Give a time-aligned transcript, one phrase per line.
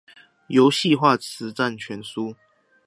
[0.47, 2.35] 遊戲化實戰全書